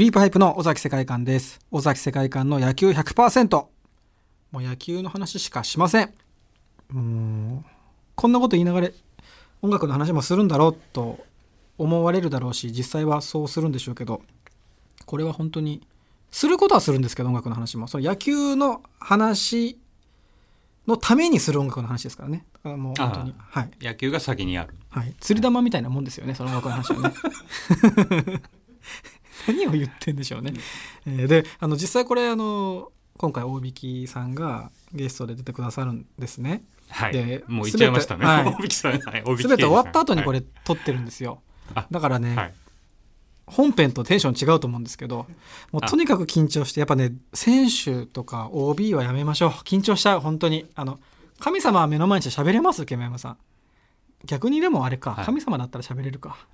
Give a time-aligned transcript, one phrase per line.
[0.00, 1.60] クリープハイプの尾崎世界観です。
[1.70, 3.54] 尾崎世界観の野球100%。
[3.54, 3.68] も
[4.54, 6.14] う野球の話しかしません。
[6.88, 7.64] もう、
[8.14, 8.88] こんなこと言いながら
[9.60, 11.18] 音楽の話もするんだろうと
[11.76, 14.22] 思われるだろうし、実際はそうするんでしょうけど、
[15.04, 15.86] これは本当に、
[16.30, 17.86] することはするんですけど、音楽の話も。
[17.86, 19.78] その野球の話
[20.86, 22.46] のためにする音楽の話ですからね。
[22.54, 23.34] だからもう本当に。
[23.36, 23.70] はい。
[23.82, 24.74] 野球が先にある。
[24.88, 25.14] はい。
[25.20, 28.40] 釣り玉みたいなもんですよね、その音楽の話はね。
[29.48, 30.52] 何を言ってんでしょうね。
[31.06, 36.64] えーで、あの、実際これ、あの、今回大引さんがゲストで出てくださるんですね。
[36.88, 37.44] はいで。
[37.46, 38.24] もう言っちゃいましたね。
[38.24, 38.92] 全てはい大引さん。
[38.92, 39.22] はい。
[39.24, 40.40] 大引すべて終わった後にこれ。
[40.40, 41.42] れ撮ってるんですよ。
[41.74, 42.54] あだからね、はい。
[43.46, 45.26] 本編とテンション違うと思うんですけど、
[45.72, 49.50] もうあとにかく緊張して、やっぱね、選手とか OB はやめましょう。
[49.50, 50.66] 緊張しちゃう、本当に。
[50.74, 50.98] あの、
[51.40, 53.38] 神様は目の前にして喋れますケメヤマさん。
[54.24, 56.46] 逆にでもあれか、はい神様だったら喋れるか。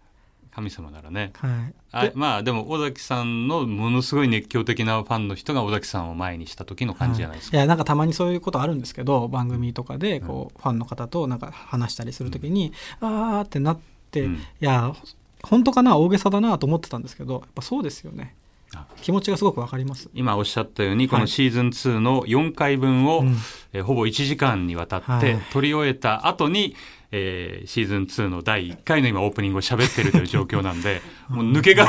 [0.56, 1.32] 神様ならね。
[1.36, 1.74] はい。
[1.92, 7.56] あでまあでも尾崎さんのものすごい熱狂的なファンの人が尾崎さんを前にした時の感じじゃないですか。
[7.58, 7.60] い。
[7.60, 13.78] やなんかたまにそういうことあるんですけど番組とかでこう、ファンの方となんか話したりするときに、あーってなっ
[14.10, 14.34] て、うん。
[14.34, 14.94] いや
[15.42, 18.34] 本当かな大げさだなと思ってたんですけどやっぱそうですよね。
[18.74, 18.86] あ。
[19.02, 20.08] 気持ちがすごくわかります。
[20.14, 21.22] 今おっしゃったようにこはい。
[21.22, 23.36] のシーズン2の4回分を、うん。
[23.72, 25.20] えーほぼ1時間にわたっはい。
[25.20, 26.74] て撮り終えた後に、
[27.12, 31.86] えーシーズン2の第1回の今オープニングを喋ってるという状況なんで もう抜けがい。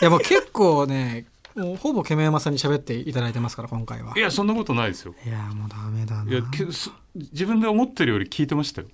[0.00, 4.14] やもう結構ねもうほぼケメヤマさんに喋っていただいてますから今回は。
[4.16, 5.14] いやそんなことないですよ。
[5.26, 8.88] いやもうダメだいやなけそ自分で思ってるより聞いてましたよ。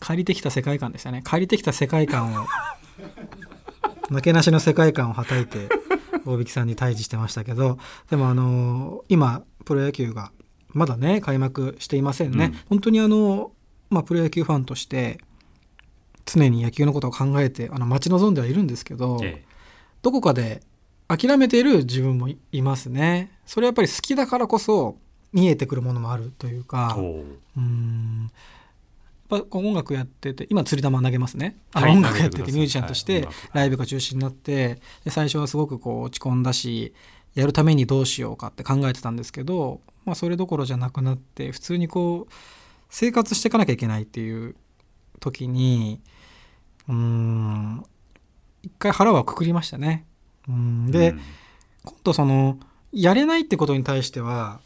[0.00, 1.22] 借りてきた世界観でしたね。
[1.24, 2.46] 借りてきた世界観を
[4.08, 5.68] 負けなしの世界観をはたいて
[6.24, 7.78] 大引さんに対峙してましたけど
[8.10, 10.32] でもあの今プロ野球が
[10.68, 12.60] まだね開幕していませんね、うん。
[12.68, 13.52] 本当にあの、
[13.90, 15.18] まあ、プロ野球ファンとして
[16.26, 19.44] 常に野球のことを考えてあの待ち望んではいるんですけど、え
[20.02, 20.62] どこかで
[21.08, 23.30] 諦めている自分もいいますね。
[23.46, 24.96] それはやっぱり好きだからこそ
[25.32, 27.24] 見えてくるものもあるというえかおう。
[27.56, 28.30] うん。
[29.30, 31.56] やっぱ音楽やってて今釣り玉投げますね。
[31.72, 36.94] はい音楽やっててミュージシャンとしてライブが中止になってで最初はすごくこう落ち込んだし
[37.34, 42.32] やるためにどうしようかって考えてたんですけど、まあ、それどころじゃなくなって普通にこう
[42.94, 44.54] 生活していかなきゃいけないっていう
[45.18, 46.00] 時に
[46.88, 47.84] うーん
[48.62, 50.06] 一回腹はくくりましたね。
[50.48, 51.20] うんで、うん
[51.82, 52.58] 今度その
[52.92, 54.60] やれないってことに対しては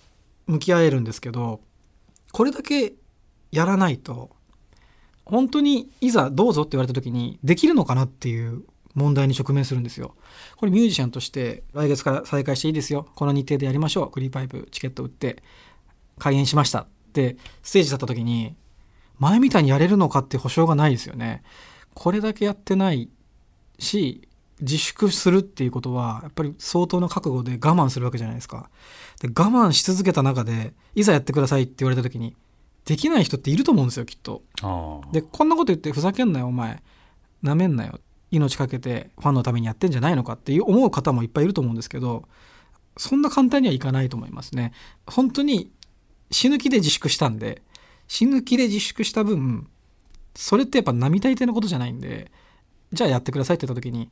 [0.46, 1.60] 向き合えるんですけど
[2.30, 2.92] これだけ
[3.50, 4.30] やらないと
[5.24, 8.62] 本当にいざどうぞって言われた時にできるのかなっていう
[8.94, 10.14] 問題に直面するんですよ。
[10.56, 15.42] これミュージシャンとして来月から再開していいですよこの日程でやりましょうクリーパイプチケット売って
[16.18, 18.54] 開演しましたってステージだった時に
[19.18, 21.42] 前みたいにやれるのかって保証がないですよね。
[21.94, 23.08] これだけやってない
[23.78, 24.28] し
[24.60, 28.70] 自粛するっていうことはやっぱり相当な覚悟で我慢するわけじゃないですか。
[29.20, 32.36] で我慢し続けた中でいざやってくださいって言われた時に
[32.84, 34.42] できない人っていると思うんですよきっと。
[35.12, 36.82] でこんなこと言ってふざけんなよお前
[37.42, 42.28] なめんなよ命かけてファンのためにやってんじゃないのかっていう思う方もいっぱいいると思うんですけど
[42.96, 44.72] そんな簡単にはいかないと思いますね。
[45.06, 45.70] 本当に
[46.30, 47.62] 死ぬ気で自粛したんで
[48.06, 49.68] 死ぬ気で自粛した分
[50.34, 52.30] それってやっぱ並大抵のことじゃないんで
[52.92, 54.10] じゃあやってくださいって言った時に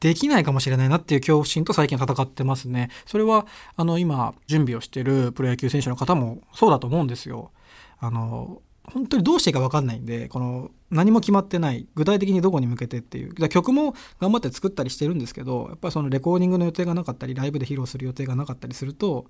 [0.00, 2.88] できないかもしれないなっていう恐怖心と最近戦ってますね。
[3.04, 3.46] それは
[3.76, 7.50] あの今準備をしてるプロ野球選手の方もそうだと思うんですよ。
[7.98, 19.26] あの本当にどうしていいか分かんないんでこの何も決まってない具体的にどこに向けてっていうだ曲も頑張って作ったりしてるんですけどやっぱりそのレコーディングの予定がなかったりライブで披露する予定がなかったりすると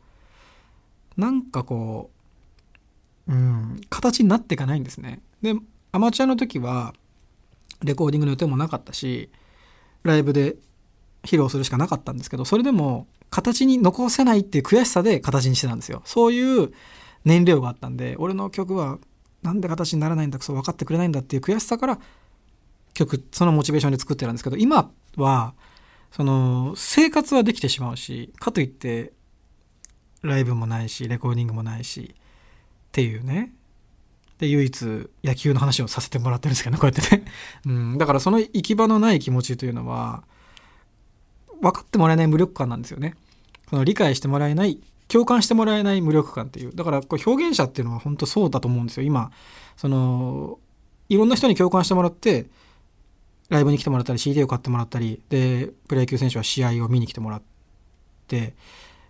[1.18, 2.10] なんかこ
[3.26, 5.20] ううん形になっていかないんですね。
[5.42, 5.54] で
[5.92, 6.94] アマチュアの時は
[7.82, 9.30] レコーディングの予定もなかったし
[10.02, 10.56] ライブで
[11.24, 16.72] 披露するしかなかったんですけどそれでも形に残せないっていう悔しさで形にしてたんですよそういう
[17.24, 18.98] 燃料があったんで俺の曲は
[19.42, 21.98] なんで形にならないんだそう分かってくれないんだっていう悔しさから
[22.94, 25.54] 曲そのモチベーションで作ってたんですけど今は
[26.10, 29.12] その生活はできてしまうしかといって
[30.22, 32.16] ライブもないしレコーディングもないしっ
[32.92, 33.52] ていうね。
[34.38, 37.24] で唯一野球の話をさせてもらってるんですけどねこうやってね、
[37.66, 40.22] うん、だからその行き場のない気持ちというのは
[41.60, 43.16] 分かってもらえない無力感なんですよね。
[43.68, 44.78] その理解してもらえない
[45.08, 46.72] 共感してもらえない無力感っていう。
[46.74, 49.02] だからこう表現者っていうのは本当そうだと思うんですよ。
[49.02, 49.32] 今
[49.76, 50.58] その
[51.08, 52.46] いろんな人に共感してもらって
[53.48, 57.42] ライブに来てもらったり CD を買ってもらったりでプロ野球選手は試合を見に来てもらっ
[58.26, 58.54] て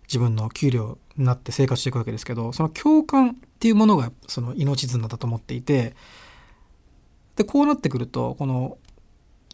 [0.09, 5.95] 自分の給料になって生活していくわけですけどその共感っていうものがその命綱だと思っていて
[7.37, 8.79] でこうなってくるとこの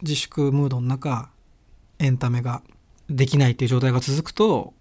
[0.03, 1.31] 自粛ムードの中
[1.99, 2.63] エンタメが
[3.09, 4.75] できないっていう状態が続くと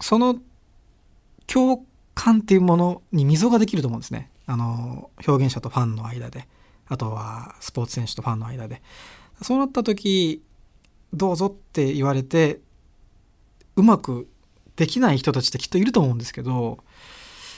[0.00, 0.36] その
[1.46, 4.30] 共感っていうものに溝ができると思うんですね。
[4.46, 6.48] あの表現者とファンの間で。
[6.88, 8.82] あとはスポーツ選手とファンの間で。
[9.42, 10.42] そうなった時
[11.12, 12.60] どうぞって言われて
[13.76, 14.28] うまく
[14.76, 16.78] できない人たちってきっといると思うんですけど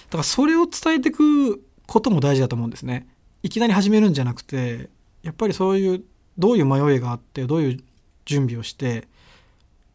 [0.06, 3.06] だからそれを伝えていくことも大事だと思うんですね。
[3.42, 4.90] いきなり始めるんじゃなくて
[5.22, 6.04] やっぱりそういう
[6.38, 7.84] どういう迷いがあってどういう
[8.24, 9.08] 準備をして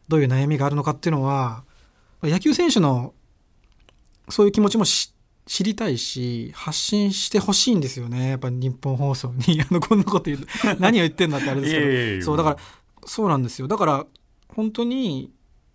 [0.07, 1.63] どういう悩みがあるのかっていうのは
[2.21, 3.13] 野球選手の
[4.29, 8.29] そういう気持ちも知りたいし発信してほしいんですよね。
[8.29, 9.61] やっぱ日本放送に。
[9.63, 10.47] あのこんなこと言う
[10.79, 12.25] 何を言ってんだってあれですけど。
[12.25, 12.57] そうだから
[13.05, 13.67] そうなんですよ。
[13.67, 14.05] だから
[14.47, 15.31] 本当に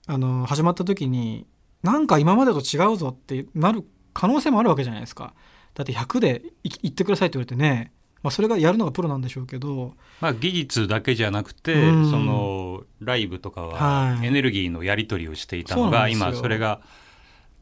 [0.08, 1.46] あの始まった時に
[1.82, 3.84] なんか今までと違うぞってなる
[4.14, 5.34] 可能性もあるわけじゃないですか。
[5.74, 16.80] だって100で行ってくださいって言われてねまあ、それがやるのがプロなんでしょうけど、まあ、技術だけじゃなくて、うん、そのライブとかはエネルギーのやり取りをしていたのが、はい、今それが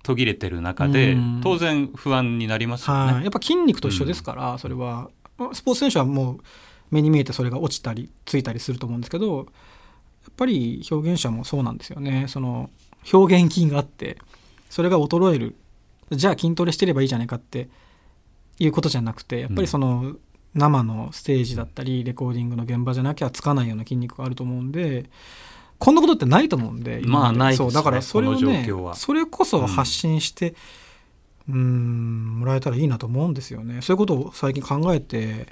[0.03, 5.11] 途切れてる中で、うん、当然不安になりますよね、はい、やっぱ筋肉と一緒ですから、うん、それは。
[5.53, 6.41] スポーツ選手はもう
[6.91, 9.45] 目に見えてそれが落ちたりついたりすると思うんですけどや
[10.31, 12.27] っぱり表現者もそうなんですよね。
[12.29, 12.71] その
[13.13, 14.19] 表現筋があって
[14.71, 15.57] それが衰える。
[16.11, 17.69] じゃあ筋トレしてればいいじゃないかって
[18.59, 20.17] いうことじゃなくてやっぱりその、
[20.57, 25.05] 生のステージだったりレコーディングの現場じゃなきゃつかないような筋肉があると思うんで
[25.79, 30.55] こんなことってないと思うんでまあないです、ね、そうだからそれをねそれこそ発信して
[31.49, 33.81] うんもらえたらいいなと思うんですよね。
[33.81, 35.47] そういうことを最近考えて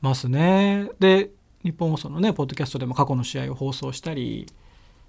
[0.00, 0.90] ますね。
[0.98, 1.30] で
[1.68, 4.46] 日本放送のねポッドキャストでも過去の試合を放送したり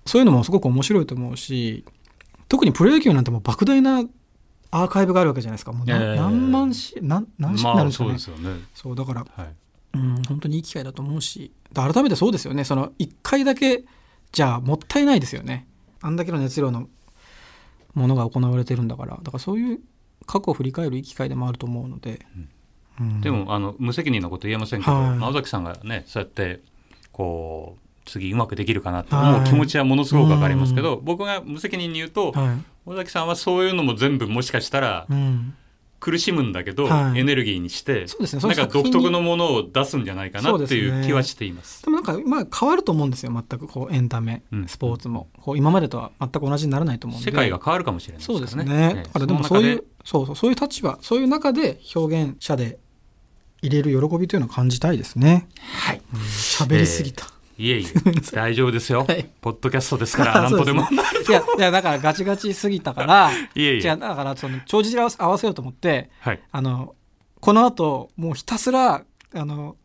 [0.06, 1.86] そういうのもすごく面白いと思うし
[2.50, 4.04] 特にプロ野球なんてもう莫大な
[4.72, 5.72] アーカイブがあるわけじゃないですか。
[5.72, 8.62] もう何,、えー、何万し何何しになるんですかね,、まあ、そうですよね。
[8.76, 9.48] そうだから、はい、
[9.94, 12.64] うん本当にいい機会だと思うし改めてそうですよね。
[12.66, 13.84] その1回だけ
[14.32, 15.68] じゃあもったいないですよね。
[16.02, 16.88] あんだけの熱量の
[17.96, 19.20] ものが行われてるんだから。
[19.24, 19.80] だからそういう
[20.26, 22.50] 過去を振り返るいい機会でもあると思うので、うん、
[23.22, 26.62] でもあの無責任なこと言えませんけど、はい、尾崎さんがねそうやって
[27.12, 32.57] こう次うまくできるかなって思う気持ちはものすごくわかりますけど、はい、僕が無責任に言うと、はい、
[32.88, 35.07] 尾崎さんはそういうのも全部もしかしたら、
[36.00, 41.84] 苦しむんだけど、はい、エネルギーにして、そうですね、なんか独特のものを出すんじゃないかなっていう気はしています。
[41.84, 45.28] で、ね,、もなんか、まあ、変わると思うんですよ、全くこうエンタメ、うん、スポーツも。
[45.40, 47.30] こう今までとは全く同じにならないと思うんで。
[47.30, 49.04] 世界が変わるかもしれない、ね、そうですね。
[49.04, 52.80] だからでもそういう、そうそう、そういう立場、そういう中で表現者で
[53.62, 55.48] 入れる喜びというのを感じたいですね。
[55.62, 56.02] はい。
[56.14, 57.26] 喋、うん、りすぎた。
[57.26, 57.90] えーいえいえ、
[58.32, 59.04] 大丈夫ですよ。
[59.06, 60.84] はい、ポッドキャストですから、 なんとでも。
[60.84, 63.82] いや、いや、だからガチガチすぎたから、 いえいえ。
[63.82, 66.96] じゃだから、その、帳尻合わせようと思って、はい、あの、
[67.42, 69.04] この後、もうひたすら、
[69.34, 69.76] あの、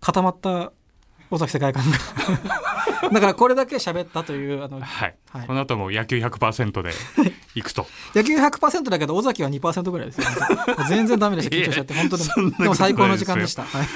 [0.00, 0.72] 固まった
[1.30, 1.98] 尾崎世界観が
[3.02, 6.90] だからこれだけ喋ったというあの、はい、はい、この後も野球100%で
[7.54, 7.62] い。
[7.62, 7.86] くと。
[8.14, 10.36] 野球100%だけど尾崎は2%ぐらいですよ、ね、
[10.88, 11.56] 全然ダメでした。
[11.56, 12.52] 緊張しちゃって本当に。
[12.58, 13.86] でも最高の時間でした、はい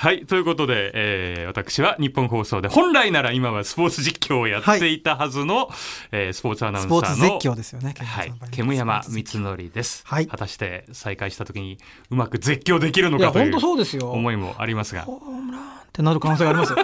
[0.00, 0.24] はい。
[0.24, 5.66] ということで、えー、私は日本放送で、本来なら今はスポーツ実況をやっていたはずの、はい、
[6.12, 7.04] えー、スポーツアナウンサーの。
[7.04, 7.94] スポーツ絶況ですよね。
[7.98, 8.32] はい。
[8.50, 10.02] 煙山光則です。
[10.06, 10.26] はい。
[10.26, 11.76] 果たして再開した時に
[12.08, 15.02] うまく絶叫できるのかという思いもありますが。
[15.02, 16.78] ホームランってなる可能性がありますよ。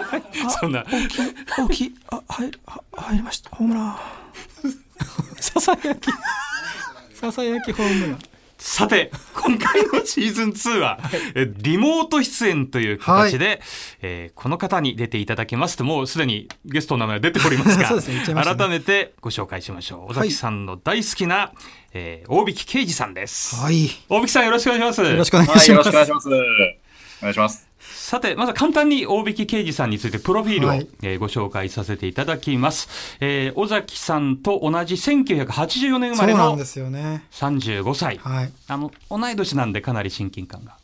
[0.61, 0.85] そんな。
[0.87, 2.59] 大きい、大きい、あ、入る、
[2.93, 3.49] 入りました。
[3.49, 3.97] ホームラン。
[5.41, 6.11] ささやき。
[7.15, 8.36] ささやきホームラン。
[8.57, 13.59] さて、今回のシーズン2は、はい、リモート出演という形で、はい、
[14.01, 20.11] えー、この方に出ていただきますと、もうすでにゲストの名前は出ておりますが、 すねね、改めてご紹介しましょう。
[20.11, 21.57] 尾崎さんの大好きな、はい、
[21.93, 23.55] えー、大引啓二さんです。
[23.55, 23.89] はい。
[24.09, 25.11] 大引さんよろしくお願いします。
[25.11, 25.69] よろしくお願いします。
[25.71, 26.27] よろしくお願いします。
[26.29, 26.31] お
[27.21, 27.66] 願いします。
[28.07, 33.17] さて、まず簡単に大引啓二さんについてプロフィールを、はい、えー、ご紹介させていただきます。
[33.19, 38.17] えー、尾崎さんと同じ1984年生まれの35歳。
[38.19, 40.77] はい、あの、同い年なんでかなり親近感が。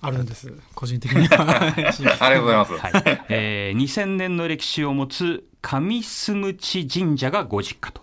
[0.00, 1.42] あるんです、個人的には。
[1.74, 2.72] ありがとうございます。
[2.74, 2.92] はい、
[3.30, 8.00] えー、2000年の歴史を持つ上須口神社がご実家と。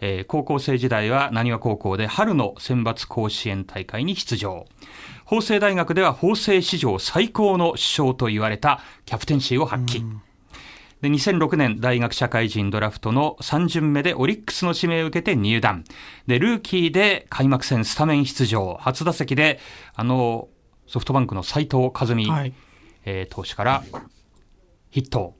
[0.00, 4.66] えー、高校生時代は浪速高校で春の選抜甲子園大会に出場。
[5.24, 10.04] 法政大学では法政史上最高の首相と言われたキャプテンシーを発揮。
[11.00, 15.84] で2006年大学社会人ドラフトの3巡目でオリックスの指名を受けて入団。
[16.26, 18.76] で、ルーキーで開幕戦スタメン出場。
[18.80, 19.60] 初打席で、
[19.94, 20.48] あの、
[20.86, 22.52] ソフトバンクの斎藤和美、はい、
[23.04, 23.84] えー、投手から
[24.90, 25.39] ヒット。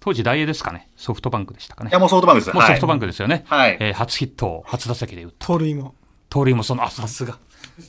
[0.00, 0.88] 当時大英ですかね。
[0.96, 1.90] ソフトバンクでしたかね。
[1.90, 2.54] いや、もうソフトバンクです。
[2.54, 3.44] もうソフトバンクですよね。
[3.46, 3.76] はい。
[3.80, 5.46] えー、初ヒット、初打席で打った。
[5.46, 5.94] 盗塁も。
[6.28, 7.38] 盗塁もその、あ、さすが。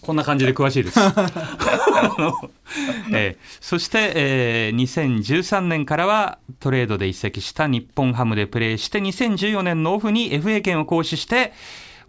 [0.02, 1.00] こんな感じで詳しいです。
[3.14, 11.54] えーそして、えー2013年からはトレードで移籍した日本ハムでプレーして2014年のオフに FA 権を行使して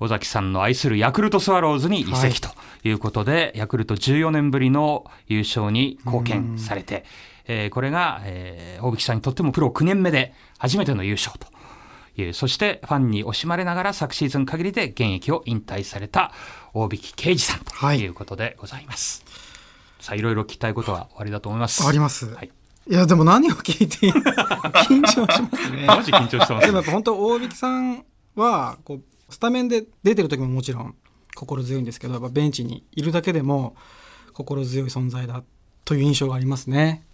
[0.03, 2.51] 尾崎さんの愛するヤクルトスワローズに移籍と
[2.85, 7.05] いうことで、ヤクルト14年ぶりの優勝に貢献されて、
[7.47, 11.47] えーこれが、えー大引さんにとってもプロ9年目で初めての優勝と
[12.21, 16.33] いうそしてファンに惜しまれながら昨シーズン限りで現役を引退された
[16.75, 19.25] 大引啓二さんとはいいうことでございます。
[20.01, 21.87] さあいろいろ聞きたいことは終わりだと思います。
[21.87, 22.27] あります。
[22.35, 22.51] はい。
[22.91, 24.13] いや、でも何を聞いていい
[24.89, 25.85] 緊張しますね。
[25.87, 30.97] マジ緊張してますでもやっぱ本当大引さんはこうスタメンで出てる時ももちろん
[31.37, 33.77] 心強いんですけどやっぱベンチにいるだけでも
[34.33, 35.45] 心強い存在だ
[35.85, 37.05] という印象がありますね。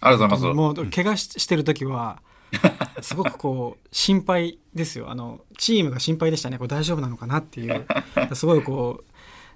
[0.00, 0.56] ありがとうございます。
[0.56, 2.20] もう怪我ししてる時は
[3.02, 7.86] すごくこう心配ですよあのチームが心配でしたねこれ大丈夫なのかなっていう
[8.34, 9.04] すごいこう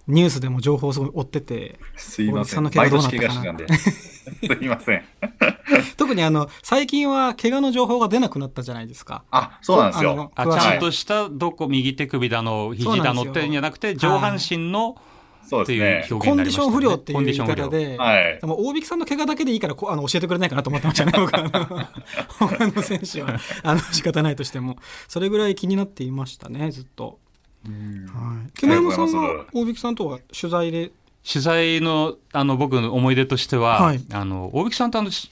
[0.09, 2.43] ニュースでも情報をすごい追っててすいません。
[2.43, 3.75] 大木さんの怪我毎どうなったかな年怪我してたんで。
[4.57, 5.05] すいません。
[5.97, 9.23] 特にあの最近は怪我の情報が出なくなったじゃないですか。
[9.31, 15.12] あ、そうなんですあよちゃんとしたどこ右手首だの肘だのっていうんじゃなくて上半身のそう
[15.63, 16.19] うですね。
[16.19, 17.65] コンディション不良っていう言いコンディション不良。
[17.67, 18.39] 方で、はい。
[18.41, 21.33] でも大引さんの怪我だけでいいからこあの教えてくれないかなと思ってましたね、僕。
[21.33, 21.91] は
[22.39, 23.39] 他の選手は。
[23.63, 24.77] あの仕方ないとしても、
[25.09, 27.19] それぐらい気になっていましたね、ずっと。
[27.65, 30.91] はい、木村さんは大引さんとは取材で、
[31.25, 34.05] 取材のあの僕の思い出としては、はい。
[34.13, 35.31] あの大木さんとあのし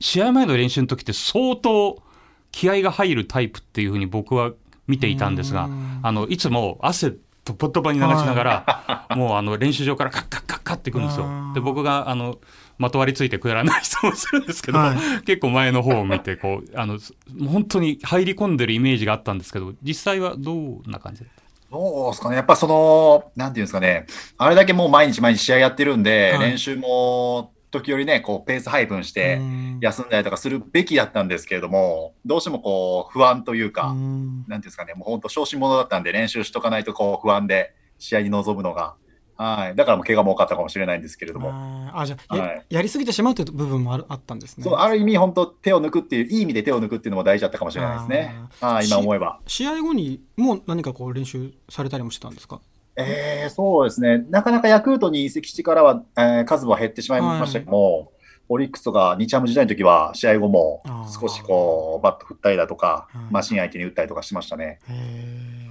[0.00, 2.02] 試合前の練習の時って相当
[2.50, 4.52] 気合が入るタイプっていうふうに僕は
[4.86, 6.00] 見ていたんですがうん。
[6.02, 7.14] あのいつも汗
[7.48, 11.26] とぼとぼに流しながら、 もうあの練習場からカッカッカッカッってくるんですよ。
[11.54, 12.38] で僕があの
[12.76, 16.98] まとわりついてくだらない質問するんですけど、は結構前の方を見てこう あの
[17.46, 21.26] 本当に入り込んでるイメージがあったんですけど実際はどんな感じで
[21.70, 22.36] どうですかね。
[22.36, 24.06] やっぱその、なんていうんですかね。
[24.38, 38.94] あれだけもう毎日毎日試合やってるんで、はい練習も時折ね、こうペース配分してうん休んだりとかするべきだったんですけれども、どうしてもこう不安というか、うんなんていうんですかね、もう本当小心者だったんで練習しとかないとこう不安で試合に臨むのが。
[39.40, 39.76] はい。
[39.76, 41.52] だからもう怪我も多かったかもしれないんですけれども。
[41.94, 44.64] あじゃあや,、はいやりすぎてしまうという部分もあるあったんですね。
[44.64, 48.34] そう、ある意味本当手を抜くっていう、いい意味で手を抜くっていうのも大事だったかもしれないですね。
[48.60, 49.38] はい、今思えば。
[49.46, 52.60] 試合後にもう何かこう練習されたりもしてたんですか？
[52.96, 54.26] えー、そうですね。
[54.28, 58.10] なかなかヤクルトに移籍してからは、えー数は減ってしまいましたけども、
[58.48, 60.82] オリックスとか日ハム時代の時は試合後も
[61.20, 64.78] 少しこう、バット振ったりだとかはい、マシン相手に打ったりとかしましたね。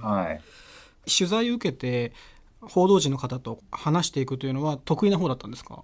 [0.02, 0.40] はい。
[1.10, 2.12] 取材を受けて
[2.60, 5.82] 報道陣の方と話していくというのは得意な方だったんですか？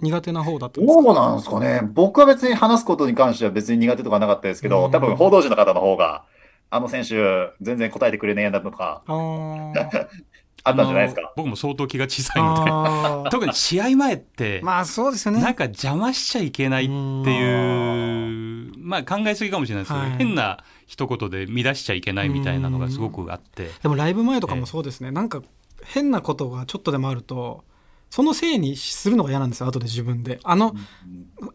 [0.00, 1.02] 苦手な方だったんですか？
[1.02, 1.80] どうなんですかね。
[1.94, 4.90] 僕は別に話すことに関しては別に苦手とかなかったですけど、うん。
[4.90, 6.24] 多分報道陣の方の方が、
[6.68, 9.02] あの選手全然答えてくれねえんだとか、
[10.68, 11.32] あったんじゃないですか？
[11.36, 13.30] 僕も相当気が小さいので。
[13.30, 15.40] 特に試合前って、まあそうですよね。
[15.40, 20.16] なんか邪魔しちゃいけないっていう、まあ考えすぎかもしれないですけど、はい。
[20.18, 25.42] 変な一言で乱しちゃいけないみたいなのがすごくあって、でもライブ前とかもそうですね、なんか
[25.84, 27.64] 変なことがちょっとでもあると
[28.10, 30.38] そのせいにするのが嫌なんですよ後で自分で。
[30.42, 30.74] あの、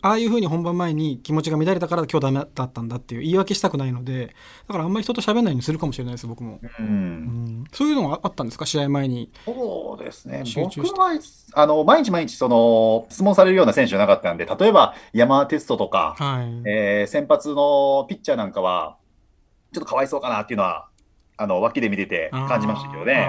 [0.02, 4.36] ああいうふうに本番前に気持ちが乱れたから今日ダメだったんだっていう言い訳したくないので
[4.68, 6.70] だからあんまり人と喋らないようにするかもしれないです僕も、う。
[6.80, 7.62] うん。
[7.62, 9.32] ん、そういうのがあったんですか試合前に。
[9.46, 10.42] そうですね。
[10.46, 10.82] 集中して。
[10.82, 11.12] 僕は、
[11.54, 18.98] あの、毎日毎日、その、質問されるような選手じゃなかったんで、例えば山田哲人とか、はい、えー先発のピッチャーなんかは、
[19.74, 20.90] ちょっとかわいそうかなっていうのは、
[21.42, 23.28] あの、脇で見てて感じましたけどね。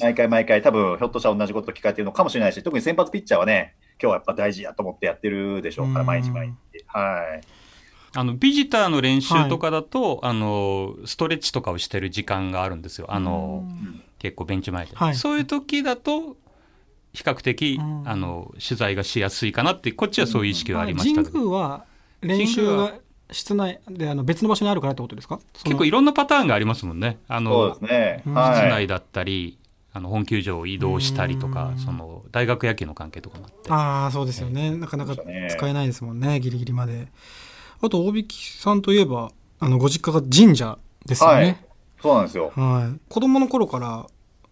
[0.00, 6.06] 毎回毎回、多分ひょっとしたら同じこと聞かれてるのかもしれないし、特に先発ピッチャーはね、今日はやっぱ大事やと思ってやってるでしょうから、うん。
[6.06, 6.84] 毎日毎日。
[6.88, 7.46] はい。
[8.16, 13.06] あのビジターの練習とかだと、あのストレッチとかをしてる時間があるんですよ。
[13.08, 13.64] あの、
[14.18, 15.14] 結構ベンチ前で、はい。
[15.14, 16.36] そういう時だと
[17.12, 18.08] 比較的、うん。
[18.08, 21.84] あの取材がしやすいかなってこっちはそういう意識はありまし神たけど、宮は
[22.20, 22.94] 練習が
[23.30, 25.40] 室内であの別の場所にあるからってことですか？
[25.64, 27.18] 結構いろんなパターンがありますもんね。
[27.28, 28.22] あそうのですね。
[28.26, 28.68] はい。
[28.68, 29.58] 内だったり
[29.92, 37.08] あの本球場を移動したりとかうんその大学野球の関係とかもあってああそうですよね、なかなかそうでしたね使えないですもんねギリギリまで
[37.80, 38.26] あと大引
[38.58, 41.64] さんといえばあのご実家が神社ですよはいね。
[42.02, 42.52] そうなんですよ。
[42.54, 44.06] はい、子供の頃から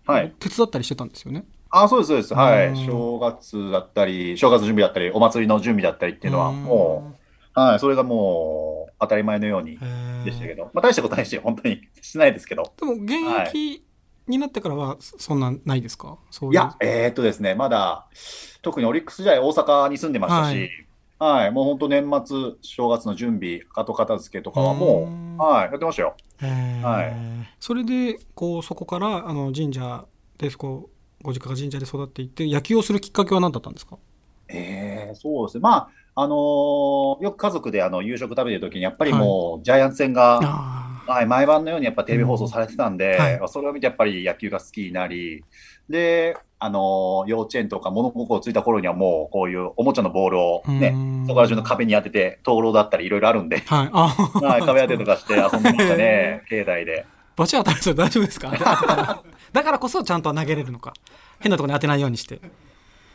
[0.07, 0.33] はい。
[0.41, 1.45] 手伝ったりしてたんですよね？
[1.71, 2.35] あ、そうです、そうです。
[2.35, 2.87] はうんい。
[2.87, 7.22] 正月だったり、正月準備だったり、お祭りの準備だったりっていうのは、んもう、
[7.55, 7.79] はい。
[7.81, 9.79] それがもう、当たり前のように
[10.25, 12.73] でしたけど、まあ、大したことないし、本当に しないですけど。
[12.79, 13.15] でも現
[13.49, 13.85] 役
[14.29, 16.19] になってからはそそんなんないですか？
[16.31, 16.55] そういう。
[16.55, 18.07] いや、えーっとですね、まだ、
[18.63, 20.71] 特にオリックス時代、大阪に住んでましたし、
[21.19, 21.51] はい。
[21.53, 26.15] もう本当年末、正月の準備、後片付けとかはもんう、はい、やってましたよ。
[26.41, 27.13] はい。
[27.61, 30.05] それでこうそこからあの神社
[30.39, 30.91] でこ
[31.21, 33.99] うご実家が神社で育っていて、野球をするきっかけは何だったんですか？
[34.49, 35.61] ええそうですね。
[35.63, 45.43] まあ、あのーよく家族であの夕食食べてる時に、やっぱりもう、ジャイアンツ戦が、あはい、毎晩のようにやっぱテレビ放送されてたんで、うんはいまあそれを見てやっぱり野球が好きになり、
[45.89, 50.71] で、あのー幼稚園とか物心ついた頃にはもうこういうおもちゃのボールをあ。
[50.71, 53.91] ね、ねそこら中の壁に当てて、灯籠だったりいろいろあるんで、はい。
[53.93, 57.07] あはい、壁当てとかして遊んでましたね、境内で。
[57.37, 58.51] バチ当たるんですよ大丈夫ですか？
[59.53, 60.93] だからこそちゃんと投げれるのか。
[61.41, 62.41] 変なところに当てないようにして。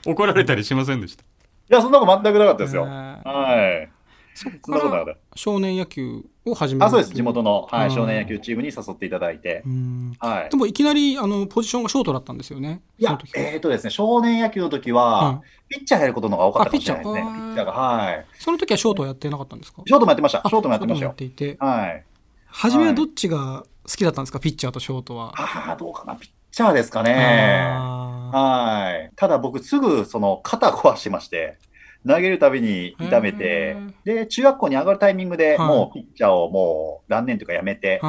[0.05, 1.23] 怒られたりしませんでした？
[1.69, 2.85] いや、そんなこと全くなかったですよ。
[2.85, 3.89] えーはい。
[4.33, 5.19] そそんなこからことなかった。
[5.35, 7.13] 少年野球を始めるあ、そうです。
[7.13, 9.69] 地元の、はい、うん少年野球チームに誘っていただいてう。
[9.69, 10.55] んはいで。
[10.57, 12.81] もいきなりあのポジションがショートだったんですよね。
[12.99, 17.21] いやその時、はえっ、とですね、少年野球の時は、はピッチャーやることの方が多かったかもしれないですね。
[17.21, 17.71] あピッチャーピッチャーが。
[17.71, 18.25] はい。
[18.37, 19.81] その時はショートはやってなかったんですか？
[19.87, 20.41] ショートもやってました。
[20.45, 21.13] あショートもやってましたよ。
[21.17, 21.57] ショートもやっていて。
[21.59, 22.05] はい。
[22.45, 24.39] 初めはどっちが好きだったんですか？
[24.39, 25.33] ピッチャーとショートは。
[25.35, 26.15] ああ、どうかな。
[26.15, 27.13] ピッチャーですかね。
[27.15, 29.11] あはい。
[29.15, 31.57] ただ僕、すぐ、その、肩壊しまして、
[32.07, 37.99] 投げるたびに痛めてへ、で、中学校に上がるタイミングではいもう、ピッチャーをもう、断念というかやめて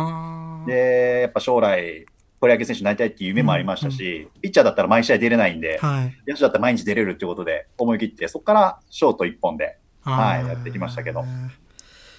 [0.66, 2.06] で、やっぱ将来、
[2.40, 6.16] プロ野球選手になりたいっていう夢もありましたし、ピッチャーだったら毎試合出れないんで、はい。
[6.28, 11.25] 野手だったら毎日出れるっていうことで思い切って、そこからショート一本で、はいやってきましたけど。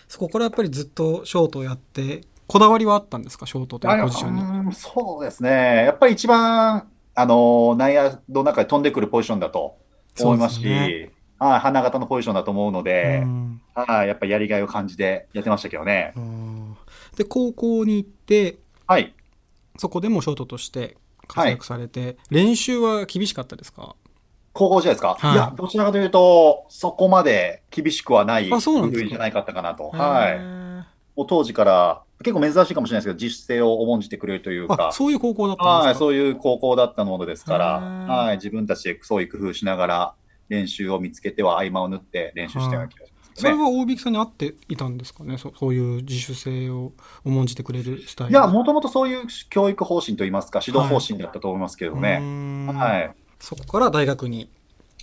[0.09, 3.45] そこからやっぱりずっとショートをやって、こだわりはあったんですか？
[3.45, 4.73] ショートというポジションに。
[4.73, 5.85] そうですね。
[5.85, 9.77] やっぱり一番、あの、内野の中で飛んでくるポジションだと
[10.19, 13.61] 思いますし、そうですはい、花形のポジションだと思うのでう、ん。
[13.73, 16.13] はい、やっぱりやりがいを感じてやってましたけどね。
[16.15, 16.77] うん。
[17.15, 19.13] で、高校に行って、はい。
[19.77, 20.97] そこでもショートとして
[21.27, 23.95] 活躍されて、練習は厳しかったですか？
[24.51, 25.33] 高校時代ですか、はい。
[25.33, 29.91] い、や、どちらかというと、そこまで厳しくはない部類じゃないかったかなと。
[29.93, 30.37] へはい。
[30.37, 30.83] ー
[31.15, 35.99] もう当時から、結構珍しいかもしれないですけど、自主性を重んじてくれるというあか、そういう高校だったんはい、ですか？
[35.99, 40.15] そういう高校だったものですから、はい、自分たちで創意工夫しながら
[40.49, 43.33] 練習を見つけては合間を縫って練習したような気がしますね。
[43.35, 45.37] それは大引さんに合っていたんですかね？
[45.37, 46.91] そそういう自主性を
[47.23, 48.33] 重んじてくれるスタイル。
[48.33, 52.17] いや、もともとそういう教育方針といいますか、指導方針だったと思いますけどね。
[52.17, 52.67] ん。
[52.67, 53.13] はい。
[53.39, 54.49] そこから大学に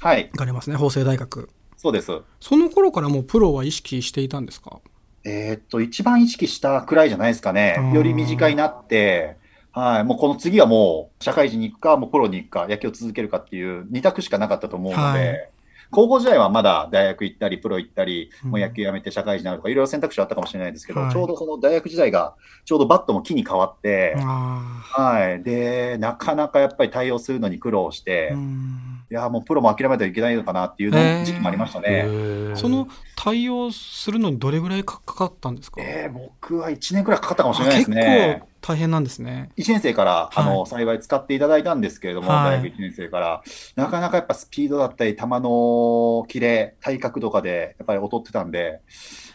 [0.01, 1.49] はい、行かれますね法政大学。
[1.79, 2.13] そうです。
[2.41, 4.81] その頃からもうプロは意識していたんですか？
[5.27, 7.75] えーっと、一番意識したくらいじゃないですかあね。
[7.79, 9.37] ーより身近になって、
[9.73, 15.51] はい、もうこの次はもう社会人に行くか、もうプロに行くか、野球を続けるかっていう二択しかなかったと思うので、はい。
[15.91, 18.51] 高校時代はまだ大学行ったり、プロ行ったり、うん。
[18.53, 21.13] もう野球やめて社会人になるとか、いろいろ選択肢はあったかもしれないですけど、はい。
[21.13, 22.35] ちょうどその大学時代が、
[22.65, 32.07] ちょうどバットも木に変わって、あはい、で、なかなかやっぱり対応するのに苦労して、あうんいや、もうプロも諦めてはいけないのかなっていう時期もありましたね。
[32.55, 38.39] その対応するのにどれぐらいかかかったんですか、えー僕は1年くらいかかったかもしれあないです結ね。
[38.41, 39.51] 構大変なんですね。
[39.57, 42.63] 1年生から、あの、はい幸い使っていただいたんですけれども、はい。
[42.63, 43.43] 大学1年生から、
[43.77, 48.81] なかなかやっぱスピードだったり、球のキレ、体格とかで、やっぱり劣ってたんで、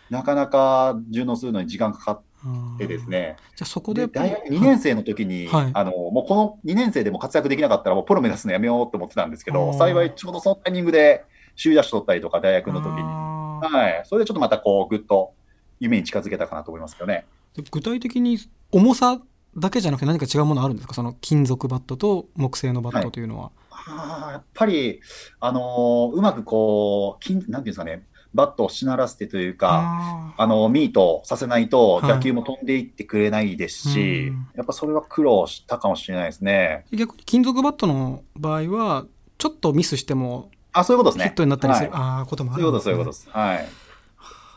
[0.09, 2.30] なかなか順応するのに時間かかって
[2.79, 5.71] ですね、じゃあそこでで大学2年生の時に、はい。
[5.73, 11.23] あの、もうこの2年生でも活躍できなかったら、もうプロ目指すのやめようと思ってたんですけど、幸いちょうどそのタイミングで、
[11.61, 13.03] 首位打者取ったりとか、大学の時に。
[13.03, 14.01] はい。
[14.05, 15.33] それでちょっとまたこう、ぐっと
[15.79, 17.25] 夢に近づけたかなと思いますけどね。
[17.55, 18.37] で具体的に
[18.71, 19.19] 重さ
[19.57, 20.93] だけじゃなくて何か違うものあるんですか？
[20.93, 25.01] その金属バットと木製のバットというのは、あーやっぱり、
[25.41, 36.85] あのーうまくこう、金なんていうんですかね、バットをしならせてというか、ああのミートさせないとはい打球も飛んでいってくれないですし、うんやっぱそれは苦労したかもしれないですね。
[36.91, 39.05] ー逆に金属バットの場合は
[39.37, 41.25] ちょっとミスしてもあ、そういうことですね。
[41.25, 43.29] ヒットになったりする、はいあーこともあそういうこと、そういうことです。
[43.29, 43.67] はい。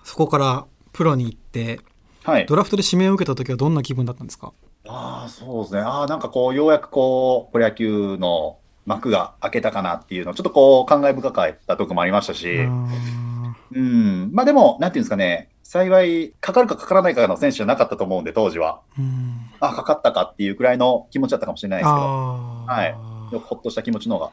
[0.04, 1.80] そこからプロに行って
[2.22, 2.56] はいド。
[2.56, 4.52] ラフトで指名を受けた時はどんな気分だったんですか？
[4.86, 5.80] ああ、そうですね。
[5.80, 12.88] ああ、なんかこう、ようやくこう、プロ野球の幕が開けたかなっていうのを、ちょっとこう、感慨深かったとこもありましたし、あ
[13.74, 14.30] うん。
[14.32, 18.80] まあでも、なんていうんですかね、幸い、かかるかかからないかの選手じゃなかったと思うんで、当時は。
[18.98, 21.96] ーうんあ、かかったかっていうくらいの気持ちだったかもしれないですけど、
[22.66, 22.94] はい
[23.48, 24.30] ほっとした気持ちの方が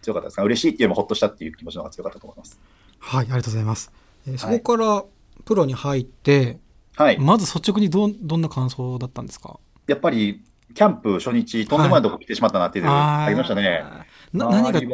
[0.00, 2.58] 強かったですか嬉しいっていうよりもほっとしたっていう気持ちの方が強かったと思います。
[3.00, 3.92] はい、ありがとうございます。
[4.26, 5.04] えーそはいこから
[5.44, 6.58] プロに入って、
[6.96, 7.18] はい。
[7.18, 9.58] まず率直にどんどんな感想だったんですか？
[9.88, 10.42] やっぱり、
[10.74, 13.84] キャンプ初日、とんでもないとこ来てしまったなっていうのがありましたね。
[14.32, 14.86] な何周り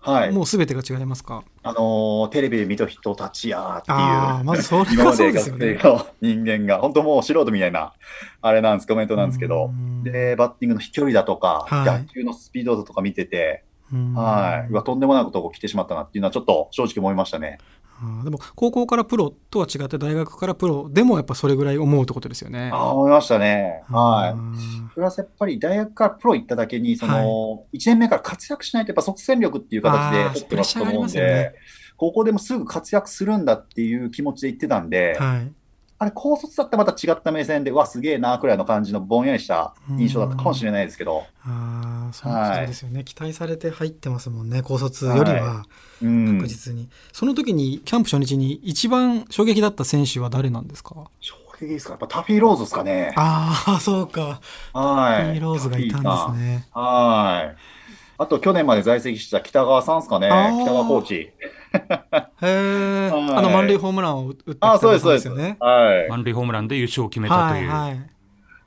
[0.00, 0.28] は、はい。
[0.28, 1.42] がもう全てが違いますか？
[1.62, 4.44] あのーテレビで見た人たちやーっていう。
[4.44, 5.78] まずそれ今はそうまで。
[5.82, 7.92] の人間が、本当もう素人みたいな、
[8.40, 14.72] あれなんです、コメントなんですけどう、んで、バッティングの飛距離だとか、はい打球のスピードだとか見てて、うんはい。
[14.72, 17.58] うわ、とんでもないことが起きてしまったなっていうのはちょっと正直思いましたね。
[17.98, 22.70] あーでも高校からプロとは違って大学からプロでもやっぱそれぐらい思うってことですよね。
[22.72, 23.82] ああ、思いましたね。
[23.88, 24.56] はい。
[24.56, 24.94] い。
[24.94, 31.54] プラスやっぱり大学からプロ行っただけに、その、1年目から活躍しないとやっぱ即戦力っていう形で取ってますと思うんで、よね
[31.96, 35.52] 高校でもすぐ活躍するんだっていう気持ちで言ってたんで、はい。
[35.98, 43.02] あれ、高卒だったらまた違った目線で、うわ、すげえな、くらいの感じのぼんやりした印象だったかもしれないですけど、ああ、そうですよね。
[43.02, 45.62] 期待されて入ってますもんね、高卒よりはうん
[46.00, 46.46] 確。
[46.48, 46.88] 実に。
[47.12, 50.94] その時に、キャンプ初日に一番衝撃だった選手は誰なんですか？
[51.20, 51.92] 衝撃ですか？
[51.92, 53.12] やっぱタフィーローズですかね。
[53.16, 54.40] ああ、そうか。
[54.72, 55.32] はい。
[55.34, 56.66] ヒーローズがいたんですね。
[56.72, 57.56] はい。
[58.18, 60.28] あと、去年まで在籍した北川さんですかね。
[60.62, 61.14] 北川コーチ。
[61.14, 61.32] へ
[62.40, 65.28] え、 はいあの満塁ホームランを打ったああ、そうです、そうです。
[65.28, 65.56] よね。
[65.60, 66.08] はい。
[66.08, 67.70] 満塁ホームランで優勝を決めたはい、という。
[67.70, 67.92] はい。
[67.92, 67.96] あ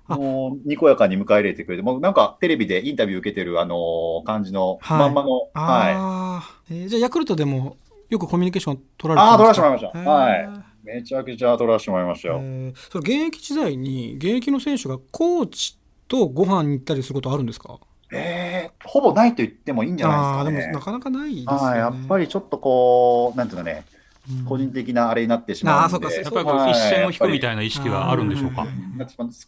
[0.10, 5.50] もう、にこやかに迎え入れてくれて、もうなんかテレビでインタビュー受けてる、あのー感じの、はいまんまの、はい。
[5.54, 7.78] ああ、えーじゃあヤクルトでも
[8.10, 10.10] よくコミュニケーション取られてああ、取らせてもらいました。
[10.12, 10.50] はい。
[10.84, 12.40] めちゃくちゃ取らせてもらいましたよ。
[12.42, 17.78] えーそれ現役時代に現役の選手がコーチとご飯に行ったりすることあるんですか？
[18.12, 20.62] えー、ほぼないと言ってもいいんじゃないですかね。
[20.62, 21.58] でもなかなかないですよね。
[21.58, 25.96] はい、やっぱりちょっとこう、なんていうかね、うん個人的なあれになってしまうんで。
[25.96, 28.68] あーそうかそうやっぱりこう一線を引くみたいな意識はあるんでしょうか？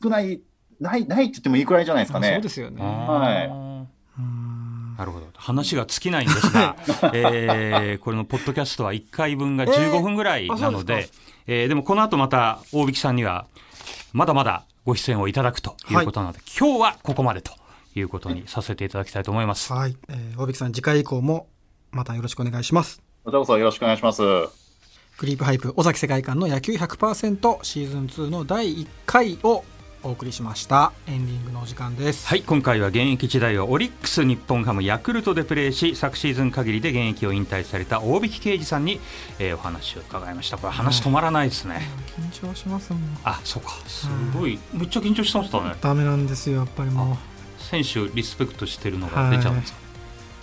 [0.02, 0.41] 少ない、
[0.82, 2.41] ない、ないって言ってもいいくらいじゃないですかあそうね。
[2.41, 2.82] ですよね。
[2.82, 5.28] はいうんなるほど。
[5.36, 6.76] 話が尽きないんですが、
[7.13, 13.48] えーこれのポッドキャストは1回分が15分ぐらいなので、えーえーでもこの後また大引さんには、
[14.13, 17.54] まだまだご出演をいただくということなので、今日はここまでと
[17.96, 19.72] いうことにさせていただきたいと思います。
[19.74, 21.48] はい、えー、大引さん次回以降も
[21.91, 23.02] またよろしくお願いします。
[23.24, 24.22] こちらこそよろしくお願いします。
[25.17, 29.63] クリープハイプ尾崎世界観の野球100%シーズン2の第1回を
[30.04, 30.92] お送りしました。
[31.08, 32.28] エンディングのお時間です。
[32.28, 39.00] はい、今回は現役時代はオリックス日本ハムヤクルトでプレーし昨シーズン限りで現役を引退された大引啓二さんに、
[39.38, 40.58] えーお話を伺いました。
[40.58, 41.88] これ話止まらないですね、
[42.34, 43.02] 緊張しますもん。
[43.24, 43.72] あそうか。
[43.86, 44.58] すごい。
[44.74, 45.76] めっちゃ緊張してましたね。
[45.82, 47.62] ダメなんですよ、やっぱりもう。
[47.64, 49.80] 選手リスペクトしてるのが出ちゃうんですか、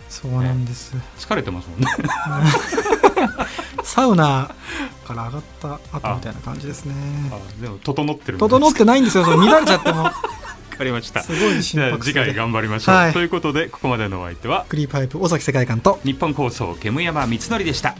[0.08, 0.94] そうなんです。
[1.18, 1.86] 疲れてますもんね
[3.88, 4.54] サウナ
[5.06, 6.94] から上がった後みたいな感じですね。
[7.32, 10.02] あでも整ってる整ってないんですよ、それ乱れちゃっても。
[10.04, 10.12] わ
[10.76, 11.22] かりました。
[11.22, 13.12] すごいじ心拍次回頑張りましょう、はい。
[13.14, 17.96] ということでここまでのお相手はクリープハイプ尾崎世界観と日本放送煙山光則でした